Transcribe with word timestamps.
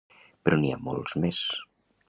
Però 0.47 0.59
n’hi 0.61 0.71
ha 0.77 0.81
molts 0.89 1.19
més. 1.27 1.45